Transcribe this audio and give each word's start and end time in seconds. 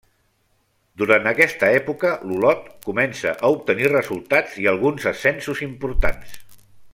Durant 1.01 1.27
aquesta 1.31 1.69
època 1.81 2.13
l'Olot 2.29 2.65
comença 2.87 3.35
a 3.49 3.53
obtenir 3.59 3.93
resultats 3.93 4.57
i 4.65 4.69
alguns 4.73 5.07
ascensos 5.13 5.63
importants. 5.71 6.35